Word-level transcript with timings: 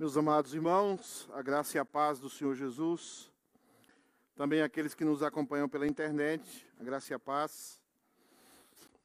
Meus 0.00 0.16
amados 0.16 0.54
irmãos, 0.54 1.28
a 1.30 1.42
graça 1.42 1.76
e 1.76 1.78
a 1.78 1.84
paz 1.84 2.18
do 2.18 2.30
Senhor 2.30 2.54
Jesus, 2.54 3.30
também 4.34 4.62
aqueles 4.62 4.94
que 4.94 5.04
nos 5.04 5.22
acompanham 5.22 5.68
pela 5.68 5.86
internet, 5.86 6.66
a 6.80 6.82
graça 6.82 7.12
e 7.12 7.14
a 7.14 7.18
paz. 7.18 7.78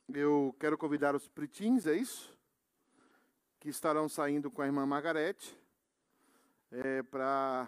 Eu 0.07 0.55
quero 0.57 0.77
convidar 0.77 1.13
os 1.13 1.27
pretins, 1.27 1.85
é 1.85 1.93
isso? 1.93 2.33
Que 3.59 3.67
estarão 3.67 4.07
saindo 4.07 4.49
com 4.49 4.61
a 4.61 4.67
irmã 4.67 4.85
Margarete 4.85 5.61
é, 6.71 7.03
para 7.03 7.67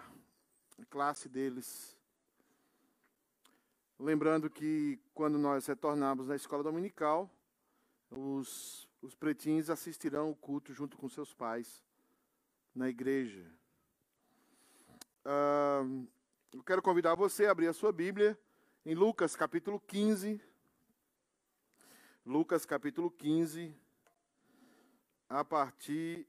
a 0.82 0.86
classe 0.86 1.28
deles. 1.28 1.98
Lembrando 4.00 4.50
que 4.50 5.02
quando 5.14 5.38
nós 5.38 5.68
retornarmos 5.68 6.30
na 6.30 6.36
escola 6.38 6.64
dominical, 6.64 7.30
os, 8.10 8.88
os 9.02 9.14
pretins 9.14 9.70
assistirão 9.70 10.32
o 10.32 10.36
culto 10.38 10.74
junto 10.74 10.98
com 10.98 11.10
seus 11.10 11.34
pais 11.34 11.86
na 12.78 12.88
igreja. 12.88 13.44
Uh, 15.26 16.08
eu 16.54 16.64
quero 16.64 16.82
convidar 16.82 17.16
você 17.16 17.48
a 17.48 17.52
abrir 17.52 17.68
a 17.68 17.74
sua 17.74 17.92
Bíblia 17.92 18.38
em 18.86 18.94
Lucas 18.94 19.36
capítulo 19.36 19.80
15. 19.80 20.40
Lucas 22.24 22.66
capítulo 22.66 23.10
15, 23.10 23.74
a 25.30 25.44
partir 25.44 26.28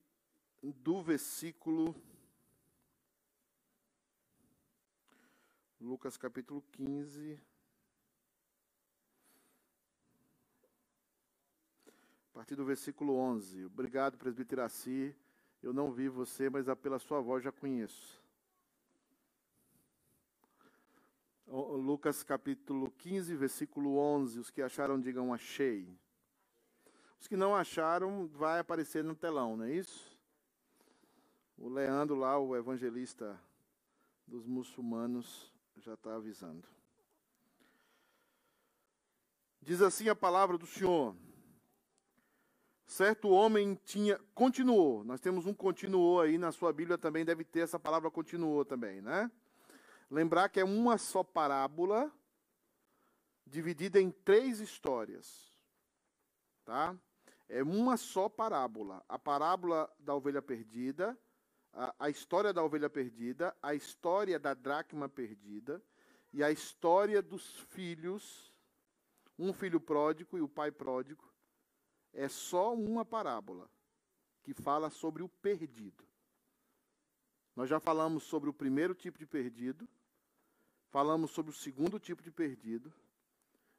do 0.62 1.02
versículo. 1.02 1.94
Lucas 5.80 6.16
capítulo 6.16 6.62
15. 6.72 7.40
A 12.30 12.32
partir 12.32 12.54
do 12.54 12.64
versículo 12.64 13.16
11. 13.16 13.64
Obrigado, 13.64 14.16
presbítero 14.16 14.60
Iraci. 14.60 15.14
Eu 15.62 15.72
não 15.72 15.90
vi 15.90 16.08
você, 16.08 16.48
mas 16.48 16.66
pela 16.80 16.98
sua 16.98 17.20
voz 17.20 17.42
já 17.42 17.50
conheço. 17.50 18.22
Lucas 21.46 22.22
capítulo 22.22 22.90
15, 22.98 23.34
versículo 23.34 23.96
11. 23.96 24.38
Os 24.38 24.50
que 24.50 24.62
acharam, 24.62 25.00
digam 25.00 25.32
achei. 25.32 25.88
Os 27.18 27.26
que 27.26 27.36
não 27.36 27.56
acharam, 27.56 28.28
vai 28.28 28.60
aparecer 28.60 29.02
no 29.02 29.14
telão, 29.14 29.56
não 29.56 29.64
é 29.64 29.72
isso? 29.72 30.16
O 31.56 31.68
Leandro 31.68 32.14
lá, 32.14 32.38
o 32.38 32.54
evangelista 32.54 33.40
dos 34.26 34.46
muçulmanos, 34.46 35.52
já 35.78 35.94
está 35.94 36.14
avisando. 36.14 36.68
Diz 39.60 39.82
assim 39.82 40.08
a 40.08 40.14
palavra 40.14 40.56
do 40.56 40.66
Senhor. 40.66 41.16
Certo 42.88 43.28
homem 43.28 43.78
tinha. 43.84 44.18
Continuou. 44.34 45.04
Nós 45.04 45.20
temos 45.20 45.44
um 45.44 45.52
continuou 45.52 46.22
aí 46.22 46.38
na 46.38 46.50
sua 46.50 46.72
Bíblia 46.72 46.96
também, 46.96 47.22
deve 47.22 47.44
ter 47.44 47.60
essa 47.60 47.78
palavra 47.78 48.10
continuou 48.10 48.64
também, 48.64 49.02
né? 49.02 49.30
Lembrar 50.10 50.48
que 50.48 50.58
é 50.58 50.64
uma 50.64 50.96
só 50.96 51.22
parábola 51.22 52.10
dividida 53.46 54.00
em 54.00 54.10
três 54.10 54.58
histórias. 54.60 55.52
Tá? 56.64 56.96
É 57.46 57.62
uma 57.62 57.98
só 57.98 58.26
parábola. 58.26 59.04
A 59.06 59.18
parábola 59.18 59.94
da 59.98 60.14
ovelha 60.14 60.40
perdida, 60.40 61.16
a, 61.74 61.94
a 61.98 62.08
história 62.08 62.54
da 62.54 62.64
ovelha 62.64 62.88
perdida, 62.88 63.54
a 63.62 63.74
história 63.74 64.38
da 64.38 64.54
dracma 64.54 65.10
perdida 65.10 65.82
e 66.32 66.42
a 66.42 66.50
história 66.50 67.20
dos 67.20 67.60
filhos, 67.68 68.50
um 69.38 69.52
filho 69.52 69.78
pródigo 69.78 70.38
e 70.38 70.40
o 70.40 70.48
pai 70.48 70.70
pródigo 70.70 71.27
é 72.12 72.28
só 72.28 72.74
uma 72.74 73.04
parábola 73.04 73.68
que 74.42 74.54
fala 74.54 74.90
sobre 74.90 75.22
o 75.22 75.28
perdido. 75.28 76.04
Nós 77.54 77.68
já 77.68 77.80
falamos 77.80 78.22
sobre 78.22 78.48
o 78.48 78.52
primeiro 78.52 78.94
tipo 78.94 79.18
de 79.18 79.26
perdido, 79.26 79.88
falamos 80.90 81.30
sobre 81.30 81.50
o 81.50 81.54
segundo 81.54 81.98
tipo 81.98 82.22
de 82.22 82.30
perdido, 82.30 82.92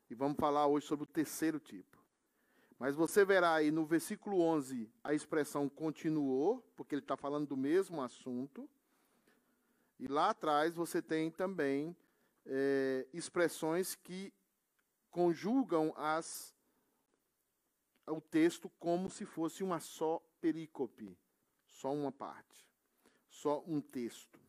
e 0.09 0.15
vamos 0.15 0.37
falar 0.37 0.67
hoje 0.67 0.85
sobre 0.85 1.03
o 1.03 1.07
terceiro 1.07 1.59
tipo. 1.59 1.97
Mas 2.77 2.95
você 2.95 3.25
verá 3.25 3.55
aí 3.55 3.71
no 3.71 3.85
versículo 3.85 4.39
11 4.39 4.89
a 5.03 5.13
expressão 5.13 5.67
continuou, 5.67 6.61
porque 6.75 6.95
ele 6.95 7.01
está 7.01 7.17
falando 7.17 7.47
do 7.47 7.57
mesmo 7.57 8.01
assunto. 8.01 8.69
E 9.99 10.07
lá 10.07 10.29
atrás 10.29 10.73
você 10.73 11.01
tem 11.01 11.29
também 11.29 11.95
é, 12.45 13.05
expressões 13.13 13.95
que 13.95 14.33
conjugam 15.11 15.93
as 15.97 16.55
o 18.11 18.21
texto 18.21 18.69
como 18.79 19.09
se 19.09 19.25
fosse 19.25 19.63
uma 19.63 19.79
só 19.79 20.21
perícope, 20.41 21.17
só 21.67 21.93
uma 21.93 22.11
parte, 22.11 22.67
só 23.29 23.63
um 23.67 23.81
texto. 23.81 24.39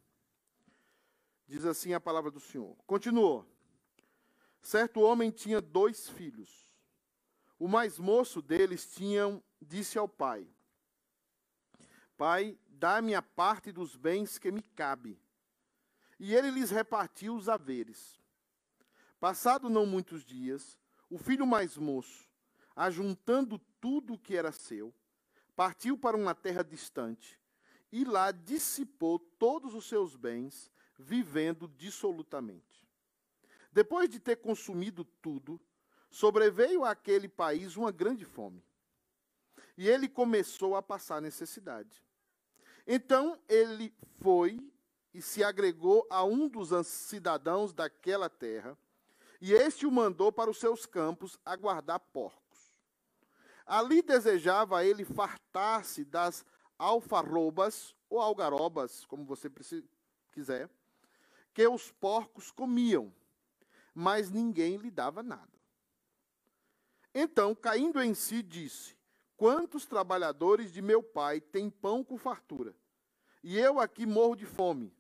Diz 1.47 1.65
assim 1.65 1.93
a 1.93 2.01
palavra 2.01 2.31
do 2.31 2.39
Senhor. 2.39 2.77
Continuou. 2.87 3.45
Certo 4.63 5.01
homem 5.01 5.31
tinha 5.31 5.61
dois 5.61 6.09
filhos. 6.09 6.71
O 7.59 7.67
mais 7.67 7.99
moço 7.99 8.41
deles 8.41 8.87
tinha, 8.95 9.43
disse 9.61 9.99
ao 9.99 10.09
pai: 10.09 10.47
Pai, 12.17 12.59
dá-me 12.69 13.15
a 13.15 13.21
parte 13.21 13.73
dos 13.73 13.97
bens 13.97 14.39
que 14.39 14.53
me 14.53 14.63
cabe. 14.63 15.21
E 16.19 16.35
ele 16.35 16.51
lhes 16.51 16.71
repartiu 16.71 17.35
os 17.35 17.49
haveres. 17.49 18.21
Passado 19.19 19.69
não 19.69 19.85
muitos 19.85 20.25
dias, 20.25 20.79
o 21.11 21.19
filho 21.19 21.47
mais 21.47 21.77
moço, 21.77 22.30
ajuntando 22.75 23.59
tudo 23.81 24.15
o 24.15 24.19
que 24.19 24.37
era 24.37 24.53
seu, 24.53 24.95
partiu 25.55 25.99
para 25.99 26.17
uma 26.17 26.35
terra 26.35 26.63
distante 26.63 27.39
e 27.93 28.05
lá 28.05 28.31
dissipou 28.31 29.19
todos 29.19 29.75
os 29.75 29.89
seus 29.89 30.15
bens, 30.17 30.71
vivendo 30.99 31.69
dissolutamente. 31.69 32.87
Depois 33.73 34.09
de 34.09 34.21
ter 34.21 34.37
consumido 34.37 35.05
tudo, 35.05 35.61
sobreveio 36.09 36.85
àquele 36.85 37.29
país 37.29 37.77
uma 37.77 37.91
grande 37.91 38.25
fome. 38.25 38.65
E 39.77 39.89
ele 39.89 40.09
começou 40.09 40.77
a 40.77 40.83
passar 40.83 41.21
necessidade. 41.23 42.05
Então 42.87 43.39
ele 43.49 43.95
foi 44.21 44.61
e 45.13 45.21
se 45.23 45.43
agregou 45.43 46.07
a 46.11 46.25
um 46.25 46.49
dos 46.49 46.71
cidadãos 46.87 47.73
daquela 47.73 48.29
terra, 48.29 48.77
e 49.41 49.53
este 49.53 49.87
o 49.87 49.91
mandou 49.91 50.31
para 50.31 50.51
os 50.51 50.59
seus 50.59 50.87
campos 50.87 51.39
a 51.45 51.57
guardar 51.57 51.99
porcos. 51.99 52.50
Ali 53.71 54.03
desejava 54.03 54.85
ele 54.85 55.05
fartar-se 55.05 56.05
das 56.05 56.45
alfarrobas 56.77 57.95
ou 58.09 58.19
algarobas, 58.19 59.05
como 59.05 59.25
você 59.25 59.49
quiser, 60.33 60.69
que 61.55 61.69
os 61.69 61.93
porcos 61.93 62.51
comiam, 62.51 63.15
mas 63.95 64.29
ninguém 64.29 64.77
lhe 64.77 64.91
dava 64.91 65.23
nada. 65.23 65.53
Então, 67.15 67.55
caindo 67.55 68.03
em 68.03 68.13
si, 68.13 68.43
disse: 68.43 68.97
Quantos 69.37 69.87
trabalhadores 69.87 70.73
de 70.73 70.83
meu 70.83 71.01
pai 71.01 71.41
têm 71.41 71.71
pão 71.71 72.03
com 72.03 72.19
fartura, 72.19 72.75
e 73.41 73.57
eu 73.57 73.79
aqui 73.79 74.05
morro 74.05 74.35
de 74.35 74.47
fome? 74.47 74.93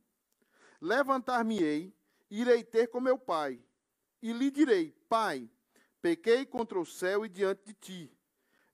Levantar-me-ei, 0.80 1.92
irei 2.30 2.62
ter 2.62 2.86
com 2.86 3.00
meu 3.00 3.18
pai, 3.18 3.60
e 4.22 4.32
lhe 4.32 4.48
direi: 4.48 4.92
Pai, 5.08 5.50
pequei 6.00 6.46
contra 6.46 6.78
o 6.78 6.86
céu 6.86 7.26
e 7.26 7.28
diante 7.28 7.64
de 7.64 7.74
ti 7.74 8.19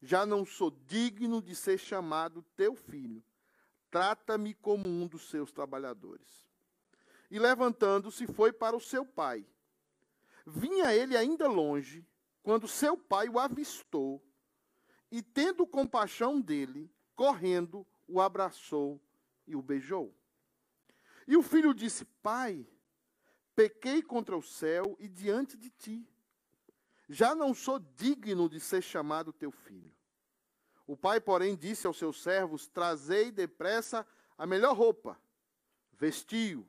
já 0.00 0.26
não 0.26 0.44
sou 0.44 0.70
digno 0.70 1.40
de 1.40 1.54
ser 1.54 1.78
chamado 1.78 2.42
teu 2.54 2.74
filho. 2.74 3.22
Trata-me 3.90 4.54
como 4.54 4.88
um 4.88 5.06
dos 5.06 5.28
seus 5.28 5.52
trabalhadores. 5.52 6.46
E 7.30 7.38
levantando-se, 7.38 8.26
foi 8.26 8.52
para 8.52 8.76
o 8.76 8.80
seu 8.80 9.04
pai. 9.04 9.46
Vinha 10.46 10.94
ele 10.94 11.16
ainda 11.16 11.48
longe, 11.48 12.06
quando 12.42 12.68
seu 12.68 12.96
pai 12.96 13.28
o 13.28 13.38
avistou, 13.38 14.22
e 15.10 15.22
tendo 15.22 15.66
compaixão 15.66 16.40
dele, 16.40 16.90
correndo, 17.14 17.86
o 18.06 18.20
abraçou 18.20 19.00
e 19.46 19.56
o 19.56 19.62
beijou. 19.62 20.14
E 21.26 21.36
o 21.36 21.42
filho 21.42 21.74
disse: 21.74 22.04
Pai, 22.22 22.66
pequei 23.54 24.02
contra 24.02 24.36
o 24.36 24.42
céu 24.42 24.96
e 25.00 25.08
diante 25.08 25.56
de 25.56 25.70
ti. 25.70 26.08
Já 27.08 27.34
não 27.34 27.54
sou 27.54 27.78
digno 27.78 28.48
de 28.48 28.58
ser 28.58 28.82
chamado 28.82 29.32
teu 29.32 29.50
filho. 29.50 29.94
O 30.86 30.96
pai, 30.96 31.20
porém, 31.20 31.56
disse 31.56 31.86
aos 31.86 31.98
seus 31.98 32.22
servos: 32.22 32.66
Trazei 32.68 33.30
depressa 33.30 34.06
a 34.36 34.46
melhor 34.46 34.76
roupa, 34.76 35.18
vestiu, 35.92 36.66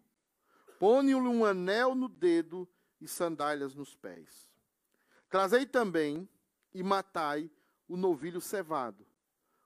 pone-lhe 0.80 1.16
um 1.16 1.46
anel 1.46 1.94
no 1.94 2.08
dedo 2.08 2.68
e 3.00 3.08
sandálias 3.08 3.76
nos 3.76 3.96
pés. 3.96 4.50
Trazei 5.30 5.66
também 5.66 6.28
e 6.74 6.82
matai 6.82 7.50
o 7.88 7.98
novilho 7.98 8.42
cevado. 8.42 9.06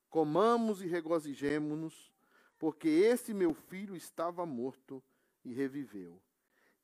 Comamos 0.09 0.81
e 0.81 0.88
regozijemo-nos, 0.88 2.12
porque 2.57 2.89
esse 2.89 3.33
meu 3.33 3.53
filho 3.53 3.95
estava 3.95 4.45
morto 4.45 5.01
e 5.45 5.53
reviveu. 5.53 6.21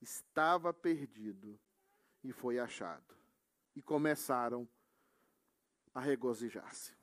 Estava 0.01 0.74
perdido 0.74 1.60
e 2.24 2.31
foi 2.31 2.60
achado. 2.60 3.16
E 3.78 3.82
começaram 3.84 4.68
a 5.94 6.00
regozijar-se. 6.00 6.96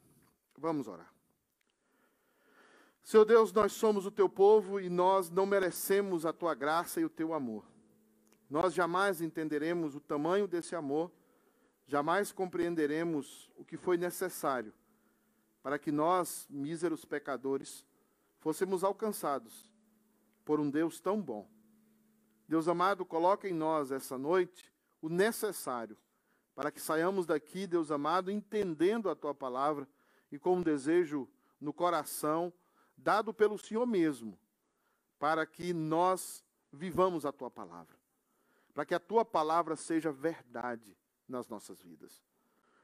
Vamos 0.59 0.89
orar. 0.89 1.15
Seu 3.01 3.25
Deus, 3.25 3.53
nós 3.53 3.71
somos 3.75 4.07
o 4.07 4.11
teu 4.11 4.29
povo 4.29 4.81
e 4.81 4.91
nós 4.91 5.31
não 5.31 5.47
merecemos 5.47 6.27
a 6.27 6.33
tua 6.33 6.53
graça 6.53 7.01
e 7.01 7.05
o 7.05 7.09
teu 7.09 7.33
amor. 7.33 7.65
Nós 8.51 8.75
jamais 8.75 9.21
entenderemos 9.21 9.95
o 9.95 10.01
tamanho 10.01 10.49
desse 10.49 10.75
amor, 10.75 11.13
jamais 11.87 12.33
compreenderemos 12.33 13.49
o 13.55 13.65
que 13.65 13.77
foi 13.77 13.97
necessário 13.97 14.75
para 15.63 15.79
que 15.79 15.93
nós, 15.93 16.45
míseros 16.51 17.05
pecadores, 17.05 17.87
fôssemos 18.41 18.83
alcançados 18.83 19.71
por 20.45 20.59
um 20.59 20.69
Deus 20.69 20.99
tão 20.99 21.23
bom. 21.23 21.49
Deus 22.49 22.67
amado, 22.67 23.05
coloca 23.05 23.49
em 23.49 23.55
nós 23.55 23.93
essa 23.93 24.19
noite 24.19 24.75
o 25.01 25.09
necessário 25.09 25.97
para 26.55 26.71
que 26.71 26.81
saiamos 26.81 27.27
daqui, 27.27 27.67
Deus 27.67 27.91
amado, 27.91 28.31
entendendo 28.31 29.11
a 29.11 29.15
tua 29.15 29.35
palavra 29.35 29.89
e 30.31 30.39
com 30.39 30.57
um 30.57 30.63
desejo 30.63 31.29
no 31.61 31.73
coração 31.73 32.53
dado 32.97 33.35
pelo 33.35 33.59
Senhor 33.59 33.87
mesmo, 33.87 34.39
para 35.19 35.45
que 35.45 35.73
nós 35.73 36.45
vivamos 36.73 37.27
a 37.27 37.33
tua 37.33 37.51
palavra, 37.51 37.97
para 38.73 38.85
que 38.85 38.95
a 38.95 39.01
tua 39.01 39.25
palavra 39.25 39.77
seja 39.77 40.13
verdade 40.13 40.97
nas 41.29 41.49
nossas 41.49 41.83
vidas. 41.83 42.23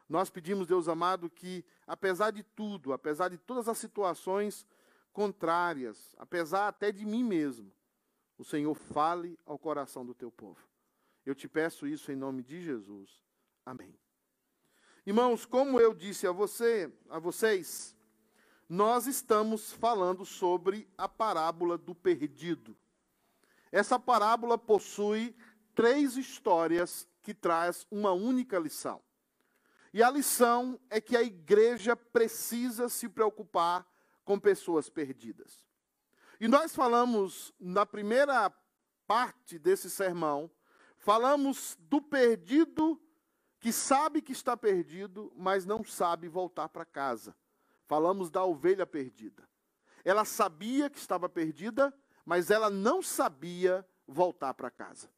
Nós 0.09 0.29
pedimos, 0.29 0.67
Deus 0.67 0.89
amado, 0.89 1.31
que 1.31 1.65
apesar 1.87 2.33
de 2.33 2.43
tudo, 2.43 2.93
apesar 2.93 3.29
de 3.29 3.39
todas 3.39 3.69
as 3.69 3.79
situações 3.79 4.67
contrárias, 5.13 6.15
apesar 6.19 6.67
até 6.67 6.91
de 6.91 7.07
mim 7.07 7.23
mesmo, 7.23 7.73
o 8.37 8.45
Senhor 8.45 8.75
fale 8.75 9.39
ao 9.47 9.59
coração 9.59 10.05
do 10.05 10.15
teu 10.15 10.31
povo. 10.31 10.67
Eu 11.25 11.35
te 11.35 11.47
peço 11.47 11.87
isso 11.87 12.11
em 12.11 12.17
nome 12.17 12.43
de 12.43 12.61
Jesus. 12.61 13.23
Amém. 13.65 13.95
Irmãos, 15.07 15.45
como 15.45 15.81
eu 15.81 15.95
disse 15.95 16.27
a 16.27 16.33
você, 16.33 16.93
a 17.09 17.19
vocês, 17.19 17.97
nós 18.69 19.07
estamos 19.07 19.73
falando 19.73 20.25
sobre 20.25 20.89
a 20.97 21.09
parábola 21.09 21.77
do 21.77 21.95
perdido. 21.95 22.77
Essa 23.73 23.99
parábola 23.99 24.59
possui 24.59 25.35
três 25.75 26.17
histórias 26.17 27.09
que 27.23 27.35
traz 27.35 27.87
uma 27.91 28.13
única 28.13 28.59
lição. 28.59 29.03
E 29.93 30.03
a 30.03 30.11
lição 30.11 30.79
é 30.89 31.01
que 31.01 31.17
a 31.17 31.23
igreja 31.23 31.97
precisa 31.97 32.89
se 32.89 33.09
preocupar 33.09 33.87
com 34.25 34.39
pessoas 34.39 34.89
perdidas. 34.89 35.67
E 36.41 36.47
nós 36.47 36.75
falamos 36.75 37.53
na 37.59 37.85
primeira 37.85 38.51
parte 39.07 39.59
desse 39.59 39.91
sermão, 39.91 40.51
falamos 40.97 41.77
do 41.81 42.01
perdido 42.01 43.01
que 43.61 43.73
sabe 43.73 44.23
que 44.23 44.33
está 44.33 44.57
perdido, 44.57 45.31
mas 45.37 45.67
não 45.67 45.85
sabe 45.85 46.27
voltar 46.29 46.69
para 46.71 46.85
casa. 46.85 47.37
Falamos 47.87 48.31
da 48.31 48.43
ovelha 48.43 48.87
perdida. 48.87 49.47
Ela 50.03 50.25
sabia 50.25 50.89
que 50.89 50.99
estava 50.99 51.29
perdida, 51.29 51.93
mas 52.25 52.51
ela 52.51 52.71
não 52.71 53.03
sabia 53.03 53.87
voltar 54.09 54.55
para 54.55 54.71
casa. 54.71 55.11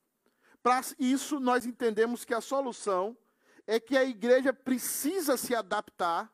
Para 0.61 0.81
isso, 0.99 1.39
nós 1.39 1.65
entendemos 1.65 2.25
que 2.25 2.35
a 2.35 2.41
solução 2.41 3.17
é 3.65 3.79
que 3.79 3.97
a 3.97 4.05
igreja 4.05 4.53
precisa 4.53 5.37
se 5.37 5.55
adaptar 5.55 6.33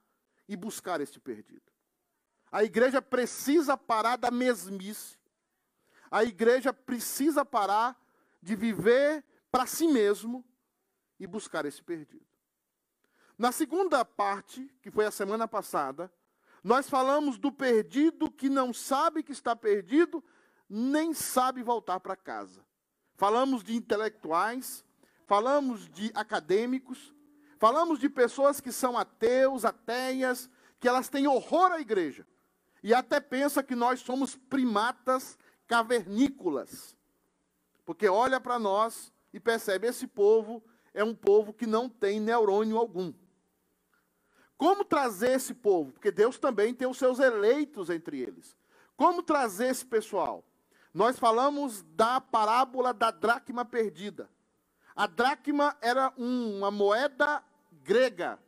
e 0.49 0.57
buscar 0.57 1.03
este 1.03 1.21
perdido. 1.21 1.71
A 2.51 2.65
igreja 2.65 3.03
precisa 3.03 3.77
parar 3.77 4.17
da 4.17 4.31
mesmice. 4.31 5.19
A 6.11 6.25
igreja 6.25 6.73
precisa 6.73 7.45
parar 7.45 8.01
de 8.41 8.57
viver 8.57 9.23
para 9.51 9.67
si 9.67 9.87
mesmo 9.87 10.43
e 11.19 11.27
buscar 11.27 11.65
esse 11.67 11.83
perdido. 11.83 12.27
Na 13.37 13.53
segunda 13.53 14.05
parte, 14.05 14.69
que 14.83 14.91
foi 14.91 15.07
a 15.07 15.11
semana 15.11 15.47
passada, 15.47 16.13
nós 16.63 16.89
falamos 16.89 17.39
do 17.39 17.53
perdido 17.53 18.31
que 18.31 18.49
não 18.49 18.73
sabe 18.73 19.23
que 19.23 19.33
está 19.33 19.55
perdido, 19.55 20.23
nem 20.69 21.15
sabe 21.15 21.63
voltar 21.63 22.01
para 22.01 22.17
casa. 22.17 22.65
Falamos 23.17 23.63
de 23.63 23.75
intelectuais, 23.75 24.85
falamos 25.27 25.89
de 25.89 26.11
acadêmicos, 26.15 27.15
Falamos 27.59 27.99
de 27.99 28.09
pessoas 28.09 28.61
que 28.61 28.71
são 28.71 28.97
ateus, 28.97 29.65
ateias, 29.65 30.49
que 30.79 30.87
elas 30.87 31.09
têm 31.09 31.27
horror 31.27 31.73
à 31.73 31.81
igreja. 31.81 32.25
E 32.83 32.95
até 32.95 33.19
pensa 33.19 33.65
que 33.65 33.75
nós 33.75 34.01
somos 34.01 34.37
primatas 34.37 35.37
cavernícolas. 35.67 36.97
Porque 37.85 38.09
olha 38.09 38.41
para 38.41 38.61
nós 38.61 39.13
e 39.33 39.41
percebe 39.41 39.89
esse 39.89 40.07
povo 40.07 40.63
é 40.93 41.05
um 41.05 41.15
povo 41.15 41.53
que 41.53 41.67
não 41.67 41.89
tem 41.89 42.21
neurônio 42.21 42.77
algum. 42.77 43.13
Como 44.57 44.85
trazer 44.85 45.31
esse 45.33 45.55
povo? 45.55 45.93
Porque 45.93 46.11
Deus 46.11 46.39
também 46.39 46.75
tem 46.75 46.89
os 46.89 46.99
seus 46.99 47.21
eleitos 47.21 47.91
entre 47.91 48.21
eles. 48.21 48.57
Como 48.97 49.23
trazer 49.23 49.69
esse 49.69 49.87
pessoal? 49.87 50.45
Nós 50.93 51.19
falamos 51.19 51.83
da 51.95 52.21
parábola 52.21 52.93
da 52.93 53.13
dracma 53.13 53.65
perdida. 53.65 54.29
A 54.97 55.07
dracma 55.07 55.77
era 55.81 56.13
uma 56.17 56.73
moeda 56.73 57.45
grega. 57.85 58.39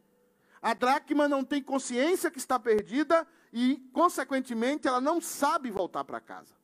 A 0.60 0.74
dracma 0.74 1.28
não 1.28 1.44
tem 1.44 1.62
consciência 1.62 2.30
que 2.30 2.38
está 2.38 2.58
perdida 2.58 3.24
e, 3.52 3.76
consequentemente, 3.92 4.88
ela 4.88 5.00
não 5.00 5.20
sabe 5.20 5.70
voltar 5.70 6.02
para 6.04 6.20
casa. 6.20 6.54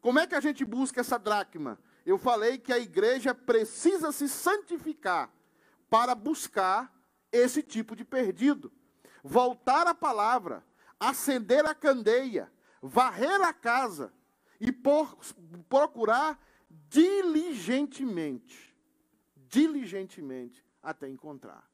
Como 0.00 0.18
é 0.18 0.26
que 0.26 0.34
a 0.34 0.40
gente 0.40 0.64
busca 0.64 1.00
essa 1.00 1.18
dracma? 1.18 1.78
Eu 2.08 2.16
falei 2.16 2.56
que 2.56 2.72
a 2.72 2.78
igreja 2.78 3.34
precisa 3.34 4.10
se 4.12 4.30
santificar 4.30 5.30
para 5.90 6.14
buscar 6.14 6.90
esse 7.30 7.62
tipo 7.62 7.94
de 7.94 8.02
perdido. 8.02 8.72
Voltar 9.22 9.86
à 9.86 9.94
palavra, 9.94 10.64
acender 10.98 11.66
a 11.66 11.74
candeia, 11.74 12.50
varrer 12.80 13.42
a 13.42 13.52
casa 13.52 14.10
e 14.58 14.72
por, 14.72 15.18
procurar 15.68 16.42
diligentemente, 16.88 18.74
diligentemente 19.36 20.64
até 20.82 21.10
encontrar. 21.10 21.70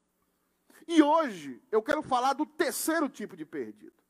E 0.88 1.00
hoje 1.00 1.62
eu 1.70 1.80
quero 1.80 2.02
falar 2.02 2.32
do 2.32 2.44
terceiro 2.44 3.08
tipo 3.08 3.36
de 3.36 3.46
perdido. 3.46 4.02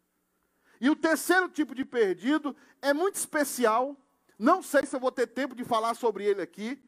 E 0.80 0.88
o 0.88 0.96
terceiro 0.96 1.50
tipo 1.50 1.74
de 1.74 1.84
perdido 1.84 2.56
é 2.80 2.94
muito 2.94 3.16
especial. 3.16 3.94
Não 4.38 4.62
sei 4.62 4.84
se 4.84 4.96
eu 4.96 5.00
vou 5.00 5.12
ter 5.12 5.26
tempo 5.26 5.54
de 5.54 5.64
falar 5.64 5.94
sobre 5.94 6.25
ele 6.25 6.42
aqui, 6.42 6.82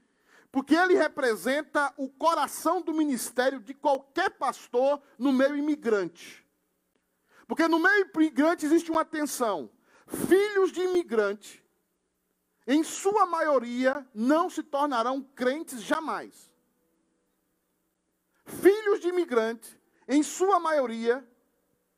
porque 0.51 0.75
ele 0.75 0.95
representa 0.95 1.93
o 1.97 2.09
coração 2.09 2.81
do 2.81 2.95
ministério 2.95 3.61
de 3.61 3.75
qualquer 3.75 4.31
pastor 4.31 5.03
no 5.19 5.33
meio 5.33 5.57
imigrante. 5.57 6.47
Porque 7.47 7.69
no 7.69 7.79
meio 7.79 8.11
imigrante 8.15 8.67
existe 8.67 8.91
uma 8.91 9.05
tensão. 9.05 9.71
Filhos 10.07 10.73
de 10.73 10.81
imigrante, 10.81 11.65
em 12.67 12.83
sua 12.83 13.27
maioria, 13.27 14.07
não 14.15 14.51
se 14.51 14.63
tornarão 14.63 15.23
crentes 15.23 15.83
jamais. 15.83 16.51
Filhos 18.45 19.01
de 19.01 19.09
imigrante, 19.09 19.81
em 20.09 20.23
sua 20.23 20.59
maioria, 20.59 21.27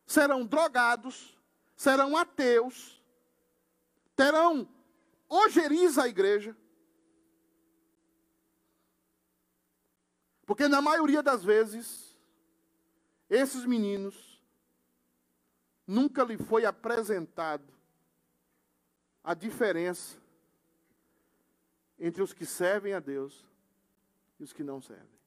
serão 0.07 0.45
drogados, 0.45 1.39
serão 1.77 2.17
ateus, 2.17 3.03
terão 4.17 4.69
ojeriza 5.29 6.05
a 6.05 6.09
igreja. 6.09 6.57
Porque 10.47 10.67
na 10.67 10.81
maioria 10.81 11.23
das 11.23 11.45
vezes, 11.45 12.17
esses 13.29 13.65
meninos 13.65 14.43
nunca 15.87 16.25
lhe 16.25 16.39
foi 16.39 16.65
apresentado 16.65 17.73
a 19.23 19.35
diferença 19.35 20.19
entre 21.99 22.23
os 22.23 22.33
que 22.33 22.47
servem 22.47 22.95
a 22.95 23.01
Deus 23.01 23.45
e 24.39 24.45
os 24.45 24.53
que 24.53 24.63
não 24.63 24.81
servem. 24.81 25.19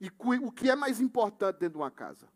E 0.00 0.10
o 0.18 0.50
que 0.50 0.68
é 0.68 0.74
mais 0.74 1.00
importante 1.00 1.58
dentro 1.58 1.78
de 1.78 1.82
uma 1.82 1.90
casa? 1.90 2.28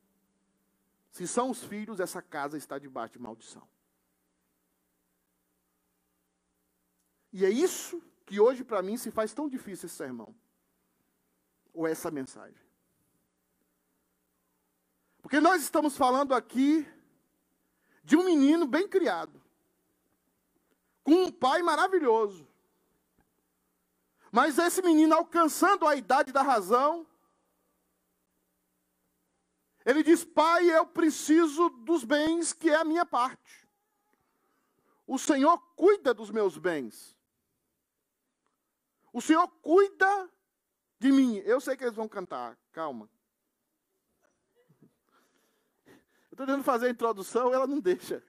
Se 1.11 1.27
são 1.27 1.51
os 1.51 1.65
filhos, 1.65 2.01
essa 2.01 2.23
casa 2.23 2.57
está 2.57 2.79
debaixo 2.79 3.15
de 3.15 3.19
maldição. 3.19 3.67
E 7.33 7.45
é 7.45 7.51
isso 7.51 8.03
que 8.25 8.41
hoje 8.41 8.65
para 8.65 8.83
mim 8.83 8.97
se 8.97 9.11
faz 9.11 9.33
tão 9.33 9.49
difícil 9.49 9.87
esse 9.87 9.97
sermão. 9.97 10.35
Ou 11.73 11.87
essa 11.87 12.11
mensagem. 12.11 12.69
Porque 15.21 15.41
nós 15.41 15.63
estamos 15.63 15.97
falando 15.97 16.35
aqui 16.35 16.87
de 18.03 18.17
um 18.17 18.25
menino 18.25 18.67
bem 18.67 18.89
criado, 18.89 19.43
com 21.05 21.25
um 21.25 21.31
pai 21.31 21.63
maravilhoso. 21.63 22.49
Mas 24.33 24.59
esse 24.59 24.81
menino 24.81 25.15
alcançando 25.15 25.87
a 25.87 25.95
idade 25.95 26.33
da 26.33 26.41
razão, 26.41 27.07
ele 29.85 30.03
diz: 30.03 30.25
Pai, 30.25 30.71
eu 30.71 30.87
preciso 30.87 31.69
dos 31.69 32.05
bens 32.05 32.55
que 32.55 32.71
é 32.71 32.77
a 32.77 32.85
minha 32.85 33.05
parte. 33.05 33.69
O 35.07 35.19
Senhor 35.19 35.59
cuida 35.75 36.15
dos 36.15 36.31
meus 36.31 36.57
bens. 36.57 37.18
O 39.13 39.21
Senhor 39.21 39.49
cuida 39.63 40.31
de 40.99 41.11
mim. 41.11 41.37
Eu 41.39 41.61
sei 41.61 41.77
que 41.77 41.85
eles 41.85 41.97
vão 41.97 42.09
cantar, 42.09 42.59
calma. 42.73 43.09
Eu 45.87 46.33
estou 46.33 46.47
tentando 46.47 46.65
fazer 46.65 46.87
a 46.87 46.91
introdução, 46.91 47.53
ela 47.53 47.67
não 47.67 47.81
deixa. 47.81 48.23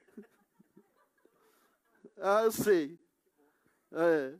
Ah, 2.18 2.42
eu 2.42 2.52
sei. 2.52 2.98
É. 3.92 4.38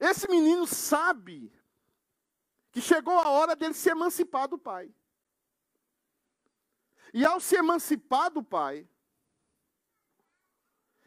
Esse 0.00 0.28
menino 0.28 0.66
sabe 0.66 1.52
que 2.70 2.80
chegou 2.80 3.18
a 3.18 3.30
hora 3.30 3.56
dele 3.56 3.74
se 3.74 3.88
emancipar 3.88 4.48
do 4.48 4.58
pai. 4.58 4.92
E 7.14 7.24
ao 7.24 7.40
se 7.40 7.56
emancipar 7.56 8.30
do 8.30 8.42
pai, 8.42 8.86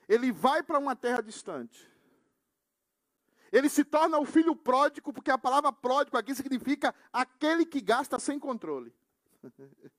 ele 0.08 0.32
vai 0.32 0.64
para 0.64 0.80
uma 0.80 0.96
terra 0.96 1.22
distante. 1.22 1.88
Ele 3.52 3.70
se 3.70 3.84
torna 3.84 4.20
o 4.20 4.26
filho 4.26 4.56
pródigo, 4.56 5.12
porque 5.12 5.32
a 5.32 5.38
palavra 5.38 5.72
pródigo 5.72 6.18
aqui 6.18 6.36
significa 6.36 6.94
aquele 7.12 7.66
que 7.66 7.82
gasta 7.82 8.20
sem 8.20 8.40
controle. 8.40 8.94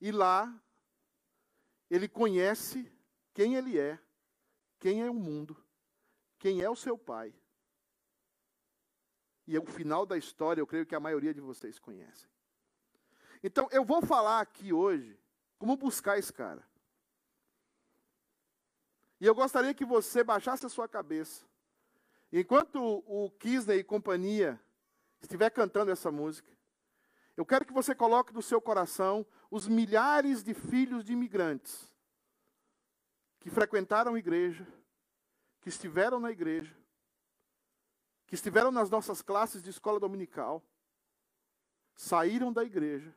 e 0.00 0.12
lá, 0.12 0.52
ele 1.88 2.08
conhece 2.08 2.92
quem 3.32 3.54
ele 3.54 3.78
é, 3.78 3.98
quem 4.78 5.02
é 5.02 5.10
o 5.10 5.14
mundo, 5.14 5.56
quem 6.38 6.60
é 6.60 6.68
o 6.68 6.76
seu 6.76 6.98
pai. 6.98 7.34
E 9.46 9.56
é 9.56 9.60
o 9.60 9.66
final 9.66 10.04
da 10.06 10.16
história, 10.16 10.60
eu 10.60 10.66
creio 10.66 10.86
que 10.86 10.94
a 10.94 11.00
maioria 11.00 11.34
de 11.34 11.40
vocês 11.40 11.78
conhecem. 11.78 12.30
Então, 13.42 13.68
eu 13.72 13.84
vou 13.84 14.00
falar 14.00 14.40
aqui 14.40 14.72
hoje 14.72 15.18
como 15.58 15.76
buscar 15.76 16.18
esse 16.18 16.32
cara. 16.32 16.66
E 19.22 19.24
eu 19.24 19.36
gostaria 19.36 19.72
que 19.72 19.84
você 19.84 20.24
baixasse 20.24 20.66
a 20.66 20.68
sua 20.68 20.88
cabeça. 20.88 21.46
Enquanto 22.32 23.04
o 23.06 23.30
Kisney 23.30 23.78
e 23.78 23.84
companhia 23.84 24.60
estiver 25.20 25.48
cantando 25.50 25.92
essa 25.92 26.10
música, 26.10 26.50
eu 27.36 27.46
quero 27.46 27.64
que 27.64 27.72
você 27.72 27.94
coloque 27.94 28.34
no 28.34 28.42
seu 28.42 28.60
coração 28.60 29.24
os 29.48 29.68
milhares 29.68 30.42
de 30.42 30.52
filhos 30.54 31.04
de 31.04 31.12
imigrantes 31.12 31.94
que 33.38 33.48
frequentaram 33.48 34.14
a 34.14 34.18
igreja, 34.18 34.66
que 35.60 35.68
estiveram 35.68 36.18
na 36.18 36.32
igreja, 36.32 36.76
que 38.26 38.34
estiveram 38.34 38.72
nas 38.72 38.90
nossas 38.90 39.22
classes 39.22 39.62
de 39.62 39.70
escola 39.70 40.00
dominical, 40.00 40.60
saíram 41.94 42.52
da 42.52 42.64
igreja 42.64 43.14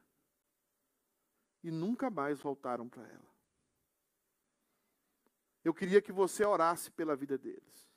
e 1.63 1.71
nunca 1.71 2.11
mais 2.11 2.39
voltaram 2.39 2.87
para 2.87 3.01
ela. 3.07 3.34
Eu 5.65 5.73
queria 5.73 5.99
que 5.99 6.11
você 6.11 6.45
orasse 6.45 6.91
pela 6.91 7.15
vida 7.15 7.39
deles. 7.39 7.89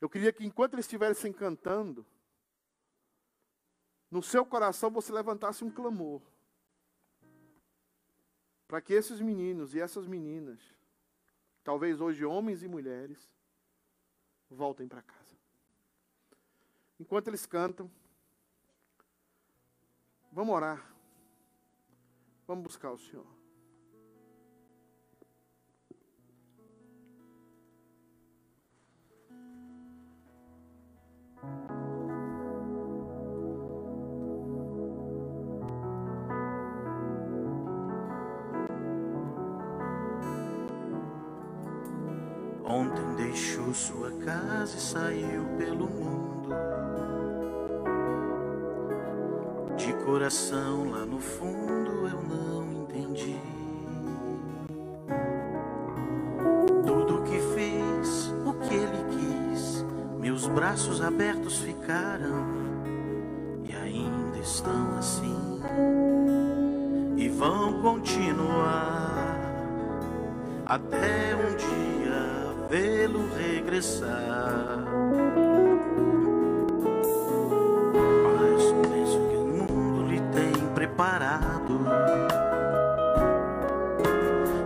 Eu 0.00 0.08
queria 0.08 0.32
que 0.32 0.46
enquanto 0.46 0.74
eles 0.74 0.84
estivessem 0.84 1.32
cantando, 1.32 2.06
no 4.08 4.22
seu 4.22 4.46
coração 4.46 4.88
você 4.88 5.12
levantasse 5.12 5.64
um 5.64 5.70
clamor. 5.70 6.22
Para 8.68 8.80
que 8.80 8.94
esses 8.94 9.20
meninos 9.20 9.74
e 9.74 9.80
essas 9.80 10.06
meninas, 10.06 10.60
talvez 11.64 12.00
hoje 12.00 12.24
homens 12.24 12.62
e 12.62 12.68
mulheres, 12.68 13.28
voltem 14.48 14.86
para 14.86 15.02
casa. 15.02 15.36
Enquanto 17.00 17.26
eles 17.26 17.46
cantam, 17.46 17.90
vamos 20.30 20.54
orar. 20.54 20.94
Vamos 22.46 22.62
buscar 22.62 22.92
o 22.92 22.98
Senhor. 22.98 23.39
Deixou 43.70 43.74
sua 43.74 44.10
casa 44.24 44.76
e 44.76 44.80
saiu 44.80 45.44
pelo 45.56 45.88
mundo. 45.88 46.50
De 49.76 49.92
coração 50.04 50.90
lá 50.90 51.06
no 51.06 51.20
fundo 51.20 52.08
eu 52.08 52.22
não 52.22 52.82
entendi. 52.82 53.36
Tudo 56.86 57.22
que 57.22 57.38
fez, 57.54 58.34
o 58.44 58.52
que 58.54 58.74
ele 58.74 59.04
quis, 59.10 59.84
meus 60.18 60.46
braços 60.48 61.00
abertos 61.00 61.58
ficaram 61.58 62.46
e 63.64 63.74
ainda 63.74 64.38
estão 64.38 64.98
assim 64.98 65.60
e 67.16 67.28
vão 67.28 67.80
continuar 67.82 69.38
até 70.66 71.29
vê-lo 72.70 73.28
regressar. 73.36 74.78
Mas 78.38 78.62
penso 78.88 79.18
que 79.28 79.36
o 79.36 79.44
mundo 79.44 80.06
lhe 80.06 80.20
tem 80.32 80.52
preparado. 80.72 81.80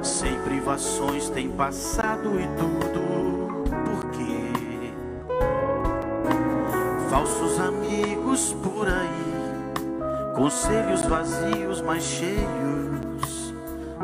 Sem 0.02 0.38
privações 0.42 1.30
tem 1.30 1.48
passado 1.48 2.38
e 2.38 2.46
tudo. 2.58 3.64
Porque 3.86 4.52
falsos 7.08 7.58
amigos 7.58 8.54
por 8.62 8.86
aí, 8.86 10.34
conselhos 10.36 11.00
vazios, 11.06 11.80
mas 11.80 12.02
cheios 12.02 13.54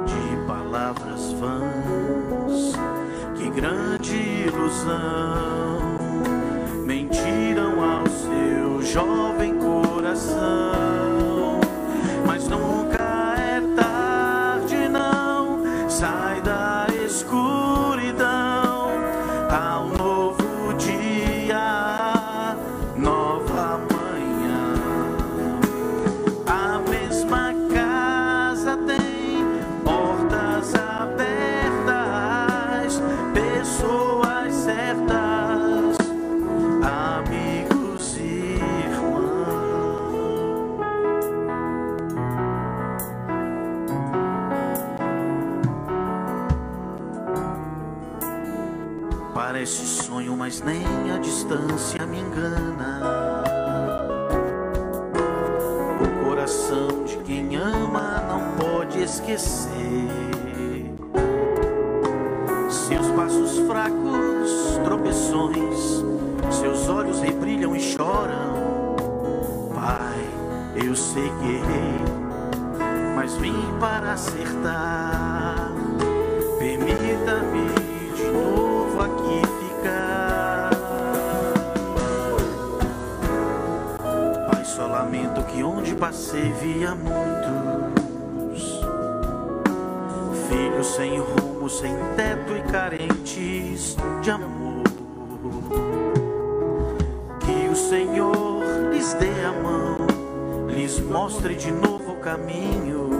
de 0.06 0.46
palavras 0.46 1.32
vãs. 1.32 2.99
Grande 3.54 4.16
ilusão 4.46 5.80
mentiram 6.86 7.82
ao 7.82 8.06
seu 8.06 8.82
jovem 8.82 9.58
coração. 9.58 10.89
Seus 62.90 63.06
passos 63.12 63.58
fracos, 63.68 64.80
tropeções, 64.82 66.04
seus 66.50 66.88
olhos 66.88 67.20
rebrilham 67.20 67.76
e 67.76 67.80
choram. 67.80 68.96
Pai, 69.72 70.26
eu 70.84 70.96
sei 70.96 71.22
que 71.22 71.54
errei, 71.54 72.00
mas 73.14 73.36
vim 73.36 73.54
para 73.78 74.14
acertar. 74.14 75.70
Permita-me 76.58 77.68
de 78.16 78.24
novo 78.32 79.00
aqui 79.02 79.40
ficar. 79.60 80.70
Pai, 84.50 84.64
só 84.64 84.88
lamento 84.88 85.44
que 85.44 85.62
onde 85.62 85.94
passei 85.94 86.52
via 86.54 86.96
muitos 86.96 88.80
filhos 90.48 90.86
sem 90.88 91.20
rumo, 91.20 91.49
sem 91.68 91.94
teto 92.16 92.56
e 92.56 92.62
carentes 92.70 93.96
de 94.22 94.30
amor. 94.30 94.82
Que 97.40 97.68
o 97.68 97.76
Senhor 97.76 98.90
lhes 98.92 99.12
dê 99.14 99.30
a 99.44 99.52
mão, 99.52 100.66
lhes 100.68 100.98
mostre 101.00 101.54
de 101.54 101.70
novo 101.70 102.12
o 102.12 102.16
caminho 102.16 103.10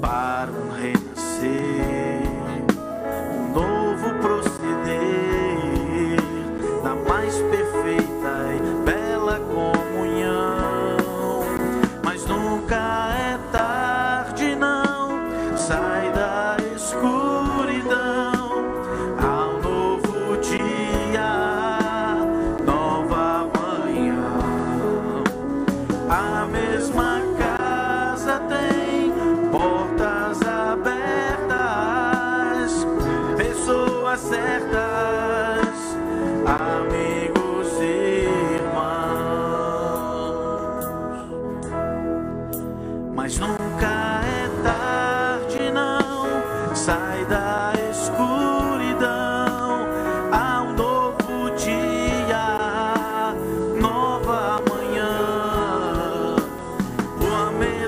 para 0.00 0.50
um 0.50 0.70
renascer, 0.70 2.09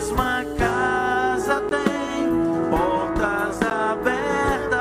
mesma 0.03 0.45
casa 0.59 1.61
tem 1.61 2.27
portas 2.69 3.63
abertas, 3.63 4.81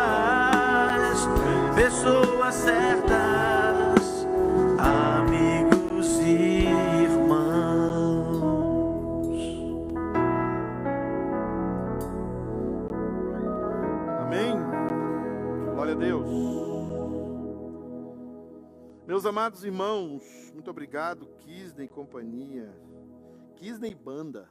pessoas 1.75 2.55
certas, 2.55 4.25
amigos 4.79 6.17
e 6.21 6.65
irmãos. 7.03 7.61
Amém. 14.21 14.57
Glória 15.75 15.93
a 15.93 15.97
Deus. 15.97 16.31
Meus 19.05 19.23
amados 19.27 19.63
irmãos, 19.63 20.23
muito 20.51 20.71
obrigado, 20.71 21.27
Kisney 21.41 21.85
e 21.85 21.89
companhia. 21.89 22.73
Kisney 23.57 23.93
Banda. 23.93 24.49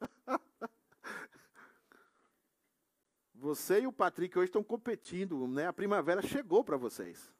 Você 3.34 3.80
e 3.80 3.86
o 3.86 3.92
Patrick 3.92 4.38
hoje 4.38 4.48
estão 4.48 4.64
competindo, 4.64 5.46
né? 5.46 5.66
A 5.66 5.72
primavera 5.72 6.20
chegou 6.22 6.64
para 6.64 6.76
vocês. 6.76 7.32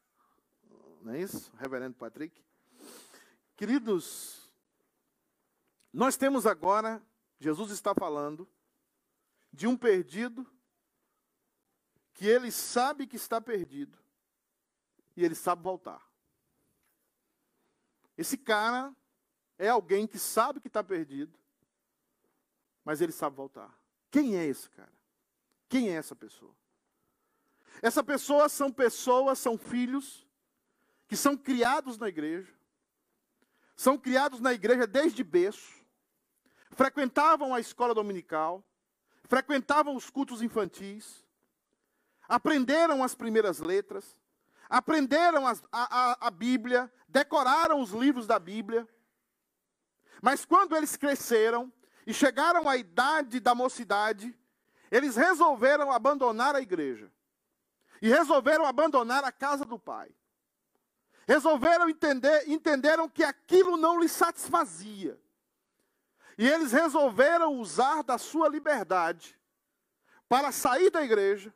Não 1.03 1.15
é 1.15 1.21
isso, 1.21 1.53
reverendo 1.57 1.97
Patrick? 1.97 2.45
Queridos, 3.57 4.51
nós 5.93 6.17
temos 6.17 6.47
agora, 6.47 7.03
Jesus 7.39 7.71
está 7.71 7.95
falando, 7.95 8.49
de 9.53 9.67
um 9.67 9.77
perdido 9.77 10.47
que 12.13 12.27
ele 12.27 12.51
sabe 12.51 13.07
que 13.07 13.17
está 13.17 13.41
perdido 13.41 13.99
e 15.17 15.25
ele 15.25 15.35
sabe 15.35 15.63
voltar. 15.63 16.07
Esse 18.17 18.37
cara 18.37 18.95
é 19.59 19.69
alguém 19.69 20.07
que 20.07 20.19
sabe 20.19 20.61
que 20.61 20.69
está 20.69 20.83
perdido, 20.85 21.39
mas 22.87 23.01
ele 23.01 23.11
sabe 23.11 23.35
voltar. 23.35 23.77
Quem 24.13 24.37
é 24.39 24.47
esse 24.47 24.71
cara? 24.71 24.93
Quem 25.69 25.91
é 25.91 25.95
essa 25.95 26.15
pessoa? 26.15 26.55
Essa 27.83 28.03
pessoa 28.03 28.49
são 28.49 28.71
pessoas, 28.71 29.41
são 29.41 29.59
filhos 29.59 30.25
que 31.09 31.17
são 31.17 31.37
criados 31.37 31.99
na 31.99 32.09
igreja, 32.09 32.55
são 33.75 33.99
criados 33.99 34.39
na 34.39 34.53
igreja 34.53 34.87
desde 34.87 35.25
berço, 35.25 35.85
frequentavam 36.71 37.53
a 37.53 37.59
escola 37.59 37.93
dominical, 37.93 38.65
frequentavam 39.25 39.97
os 39.97 40.09
cultos 40.09 40.41
infantis, 40.41 41.27
aprenderam 42.29 43.03
as 43.03 43.17
primeiras 43.17 43.59
letras, 43.59 44.17
aprenderam 44.69 45.45
a, 45.45 45.57
a, 45.73 46.29
a 46.29 46.31
Bíblia, 46.31 46.91
decoraram 47.09 47.81
os 47.81 47.91
livros 47.91 48.29
da 48.29 48.39
Bíblia. 48.39 48.89
Mas 50.23 50.45
quando 50.45 50.77
eles 50.77 50.97
cresceram 50.97 51.73
e 52.07 52.15
chegaram 52.15 52.69
à 52.69 52.77
idade 52.77 53.41
da 53.41 53.55
mocidade, 53.55 54.35
eles 54.91 55.17
resolveram 55.17 55.91
abandonar 55.91 56.55
a 56.55 56.61
igreja. 56.61 57.11
E 58.01 58.09
resolveram 58.09 58.65
abandonar 58.65 59.25
a 59.25 59.33
casa 59.33 59.65
do 59.65 59.79
pai. 59.79 60.15
Resolveram 61.27 61.89
entender, 61.89 62.49
entenderam 62.49 63.09
que 63.09 63.25
aquilo 63.25 63.77
não 63.77 63.99
lhes 63.99 64.13
satisfazia. 64.13 65.21
E 66.39 66.49
eles 66.49 66.71
resolveram 66.71 67.59
usar 67.59 68.03
da 68.03 68.19
sua 68.19 68.49
liberdade 68.49 69.37
para 70.29 70.53
sair 70.53 70.91
da 70.91 71.03
igreja 71.03 71.53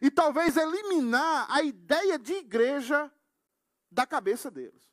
e 0.00 0.10
talvez 0.10 0.56
eliminar 0.56 1.46
a 1.50 1.62
ideia 1.62 2.18
de 2.18 2.34
igreja 2.34 3.10
da 3.90 4.06
cabeça 4.06 4.50
deles. 4.50 4.89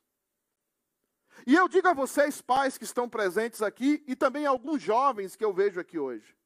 E 1.46 1.54
eu 1.54 1.68
digo 1.68 1.88
a 1.88 1.94
vocês, 1.94 2.40
pais 2.40 2.76
que 2.76 2.84
estão 2.84 3.08
presentes 3.08 3.62
aqui, 3.62 4.02
e 4.06 4.14
também 4.16 4.46
alguns 4.46 4.82
jovens 4.82 5.36
que 5.36 5.44
eu 5.44 5.52
vejo 5.52 5.80
aqui 5.80 5.98
hoje, 5.98 6.36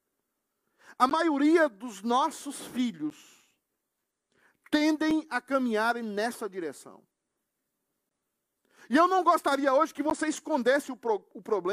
a 0.99 1.07
maioria 1.07 1.69
dos 1.69 2.03
nossos 2.03 2.67
filhos 2.67 3.17
tendem 4.71 5.27
a 5.29 5.41
caminharem 5.41 6.03
nessa 6.03 6.49
direção. 6.49 7.03
E 8.89 8.97
eu 8.97 9.09
não 9.09 9.23
gostaria 9.23 9.73
hoje 9.73 9.95
que 9.95 10.03
você 10.03 10.27
escondesse 10.27 10.93
o, 10.93 10.97
pro, 10.97 11.25
o 11.33 11.41
problema. 11.41 11.71